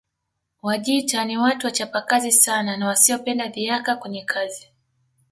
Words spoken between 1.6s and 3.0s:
wachapakazi sana na